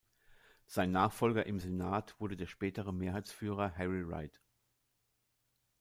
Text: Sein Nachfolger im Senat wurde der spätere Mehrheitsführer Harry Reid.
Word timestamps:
Sein 0.65 0.91
Nachfolger 0.91 1.45
im 1.45 1.59
Senat 1.59 2.19
wurde 2.19 2.35
der 2.35 2.47
spätere 2.47 2.91
Mehrheitsführer 2.91 3.77
Harry 3.77 4.01
Reid. 4.01 4.41